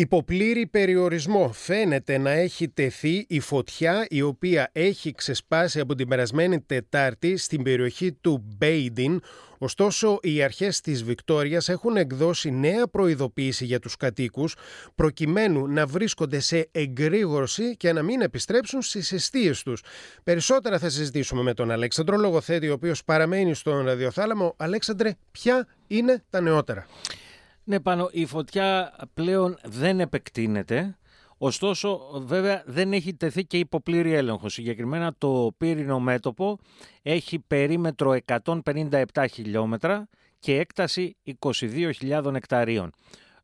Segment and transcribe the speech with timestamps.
[0.00, 6.60] Υποπλήρη περιορισμό φαίνεται να έχει τεθεί η φωτιά η οποία έχει ξεσπάσει από την περασμένη
[6.60, 9.20] Τετάρτη στην περιοχή του Μπέιντιν.
[9.58, 14.56] Ωστόσο, οι αρχές της Βικτόριας έχουν εκδώσει νέα προειδοποίηση για τους κατοίκους
[14.94, 19.82] προκειμένου να βρίσκονται σε εγκρήγορση και να μην επιστρέψουν στις αιστείες τους.
[20.24, 24.54] Περισσότερα θα συζητήσουμε με τον Αλέξανδρο Λογοθέτη, ο οποίος παραμένει στον ραδιοθάλαμο.
[24.56, 26.86] Αλέξανδρε, ποια είναι τα νεότερα;
[27.68, 30.98] Ναι, πάνω η φωτιά πλέον δεν επεκτείνεται.
[31.38, 34.52] Ωστόσο, βέβαια, δεν έχει τεθεί και υποπλήρη έλεγχος.
[34.52, 36.58] Συγκεκριμένα, το πύρινο μέτωπο
[37.02, 40.08] έχει περίμετρο 157 χιλιόμετρα
[40.38, 42.90] και έκταση 22.000 εκταρίων.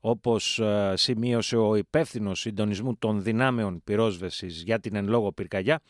[0.00, 5.80] Όπως ε, σημείωσε ο υπεύθυνος συντονισμού των δυνάμεων πυρόσβεσης για την εν λόγω πυρκαγιά,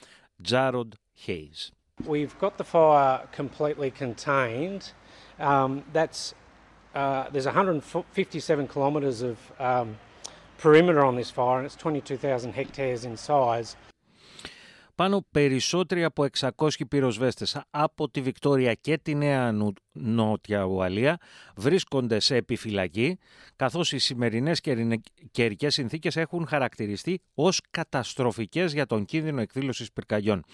[0.42, 0.92] Τζάροντ
[1.26, 1.70] Hayes.
[2.08, 4.82] We've got the fire completely contained.
[5.38, 6.34] Um, that's
[6.94, 9.96] Uh, there's 157 kilometres of um,
[10.58, 13.76] perimeter on this fire and it's 22,000 hectares in size.
[14.94, 19.52] Πάνω περισσότεροι από 600 πυροσβέστες από τη Βικτόρια και τη Νέα
[19.92, 21.18] Νότια Ουαλία
[21.56, 23.18] βρίσκονται σε επιφυλακή,
[23.56, 24.60] καθώς οι σημερινές
[25.30, 30.44] καιρικές συνθήκες έχουν χαρακτηριστεί ως καταστροφικές για τον κίνδυνο εκδήλωσης πυρκαγιών.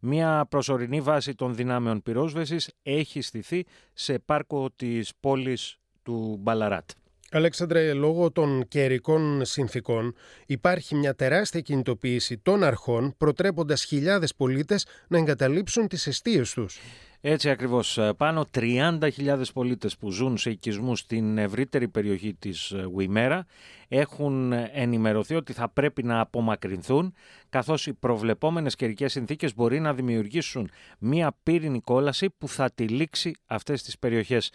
[0.00, 6.90] Μια προσωρινή βάση των δυνάμεων πυρόσβεσης έχει στηθεί σε πάρκο της πόλης του Μπαλαράτ.
[7.30, 10.14] Αλέξανδρε, λόγω των καιρικών συνθήκων
[10.46, 16.80] υπάρχει μια τεράστια κινητοποίηση των αρχών προτρέποντας χιλιάδες πολίτες να εγκαταλείψουν τις αιστείες τους.
[17.20, 23.46] Έτσι ακριβώς, πάνω 30.000 πολίτες που ζουν σε οικισμούς στην ευρύτερη περιοχή της Γουιμέρα
[23.88, 27.14] έχουν ενημερωθεί ότι θα πρέπει να απομακρυνθούν
[27.48, 33.82] καθώς οι προβλεπόμενες καιρικές συνθήκες μπορεί να δημιουργήσουν μια πύρινη κόλαση που θα τυλίξει αυτές
[33.82, 34.50] τις περιοχές.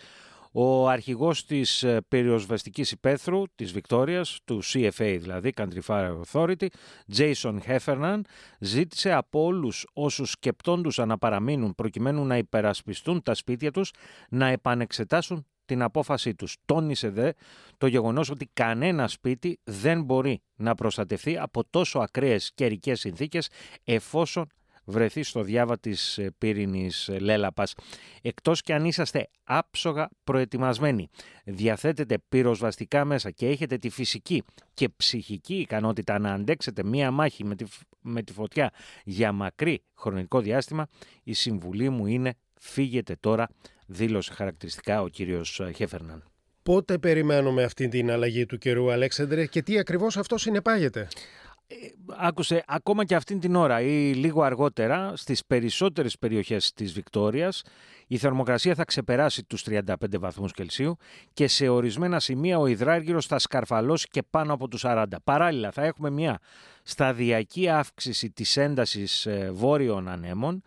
[0.52, 6.68] Ο αρχηγός της ε, περιοσβεστικής υπαίθρου της Βικτόριας, του CFA δηλαδή, Country Fire Authority,
[7.16, 8.22] Jason Heffernan,
[8.60, 13.92] ζήτησε από όλους όσους σκεπτόντουσαν να παραμείνουν προκειμένου να υπερασπιστούν τα σπίτια τους
[14.30, 16.58] να επανεξετάσουν την απόφασή τους.
[16.66, 17.32] Τόνισε δε
[17.78, 23.50] το γεγονός ότι κανένα σπίτι δεν μπορεί να προστατευτεί από τόσο ακραίες καιρικές συνθήκες
[23.84, 24.48] εφόσον
[24.86, 27.74] βρεθεί στο διάβα της ε, πύρινης ε, λέλαπας.
[28.22, 31.10] Εκτός και αν είσαστε άψογα προετοιμασμένοι,
[31.44, 34.44] διαθέτετε πυροσβαστικά μέσα και έχετε τη φυσική
[34.74, 37.66] και ψυχική ικανότητα να αντέξετε μία μάχη με τη,
[38.02, 38.72] με τη φωτιά
[39.04, 40.88] για μακρύ χρονικό διάστημα,
[41.24, 43.48] η συμβουλή μου είναι φύγετε τώρα,
[43.86, 46.24] δήλωσε χαρακτηριστικά ο κύριος ε, Χέφερναν.
[46.64, 51.08] Πότε περιμένουμε αυτή την αλλαγή του καιρού, Αλέξανδρε, και τι ακριβώς αυτό συνεπάγεται;
[51.72, 57.64] Ε, άκουσε ακόμα και αυτήν την ώρα ή λίγο αργότερα στις περισσότερες περιοχές της Βικτόριας
[58.08, 60.98] η θερμοκρασία θα ξεπεράσει τους 35 βαθμούς Κελσίου
[61.34, 65.06] και σε ορισμένα σημεία ο υδράργυρος θα σκαρφαλώσει και πάνω από τους 40.
[65.24, 66.40] Παράλληλα θα έχουμε μια
[66.84, 70.64] σταδιακή αύξηση της έντασης ε, βόρειων ανέμων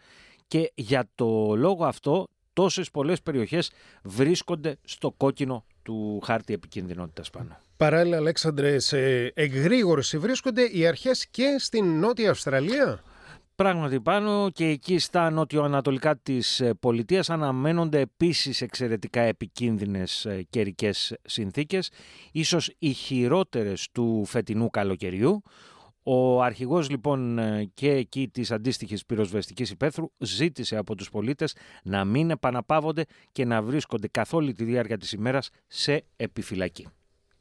[0.46, 3.70] και για το λόγο αυτό τόσες πολλές περιοχές
[4.02, 7.63] βρίσκονται στο κόκκινο του χάρτη επικίνδυνοτητας πάνω.
[7.76, 13.02] Παράλληλα, Αλέξανδρε, σε εγρήγορση βρίσκονται οι αρχές και στην Νότια Αυστραλία;
[13.56, 21.14] Πράγματι πάνω και εκεί στα νότιο-ανατολικά της ε, πολιτείας αναμένονται επίσης εξαιρετικά επικίνδυνες ε, καιρικές
[21.22, 21.90] συνθήκες,
[22.32, 25.42] ίσως οι χειρότερες του φετινού καλοκαιριού.
[26.02, 32.04] Ο αρχηγός λοιπόν ε, και εκεί της αντίστοιχης πυροσβεστικής υπαίθρου ζήτησε από τους πολίτες να
[32.04, 36.86] μην επαναπαύονται και να βρίσκονται καθ' όλη τη διάρκεια της ημέρας σε επιφυλακή.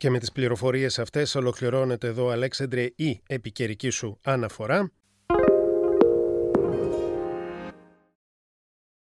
[0.04, 4.92] Και με τις πληροφορίες αυτές ολοκληρώνεται εδώ Αλέξανδρε η επικαιρική σου αναφορά.